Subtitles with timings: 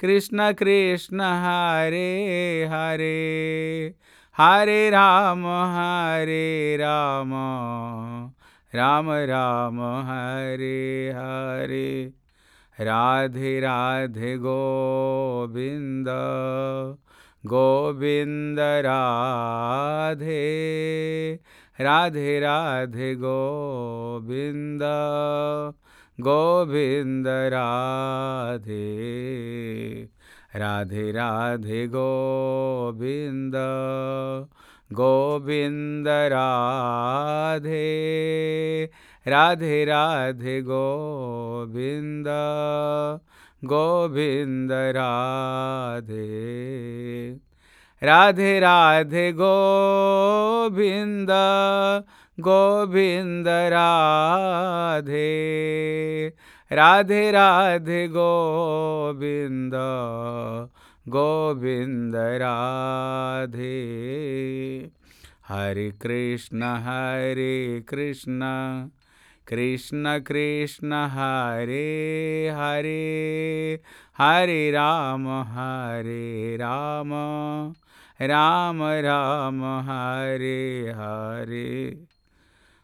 [0.00, 3.94] Krishna Krishna Hare Hare
[4.38, 7.32] Hare Ram Hare Ram
[8.74, 12.12] Ram Ram Hare Hare,
[12.80, 16.06] Radhe Radhe Govind
[17.46, 20.40] Govind Radhe
[21.80, 24.82] Radhe Radhe Govind.
[26.20, 28.84] Govind Radhe
[30.56, 33.54] Radhe Radhe Govind
[34.92, 37.84] Govind Radhe
[39.26, 42.28] Radhe Radhe Govind
[43.64, 46.26] Govind Radhe
[48.02, 51.30] Radhe Radhe Govind
[52.40, 55.20] Govind Radhe
[56.72, 59.72] Radhe Radhe Govind
[61.08, 63.76] Govind Radhe.
[65.48, 68.40] Hare Krishna Hare Krishna
[69.46, 73.80] Krishna Krishna, Hare Hare
[74.18, 77.10] Hare Ram Hare Ram
[78.22, 82.04] Ram Ram, Hare Hare.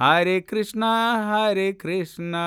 [0.00, 0.88] Hare Krishna
[1.28, 2.44] Hare Krishna.